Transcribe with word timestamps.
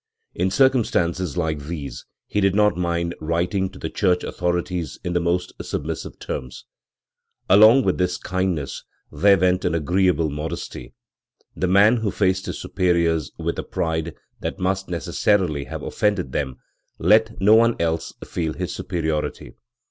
In 0.33 0.49
circumstances 0.49 1.37
like 1.37 1.59
these 1.59 2.05
he 2.25 2.41
did 2.41 2.55
not 2.55 2.75
mind 2.75 3.13
writing 3.21 3.69
to 3.69 3.77
the 3.77 3.91
church 3.91 4.23
authorities 4.23 4.97
in 5.03 5.13
the 5.13 5.19
most 5.19 5.53
submissive 5.61 6.17
terms. 6.17 6.65
Along 7.47 7.83
with 7.83 7.99
this 7.99 8.17
kindness 8.17 8.83
there 9.11 9.37
went 9.37 9.63
an 9.63 9.75
agreeable 9.75 10.31
modesty. 10.31 10.95
The 11.55 11.67
man 11.67 11.97
who 11.97 12.09
faced 12.09 12.47
his 12.47 12.59
superiors 12.59 13.29
with 13.37 13.59
a 13.59 13.63
pride 13.63 14.15
that 14.39 14.57
must 14.57 14.89
necessarily 14.89 15.65
have 15.65 15.83
offended 15.83 16.31
them, 16.31 16.57
let 16.97 17.39
no 17.39 17.53
one 17.53 17.75
else 17.79 18.11
feel 18.25 18.53
his 18.53 18.73
superiority. 18.73 19.53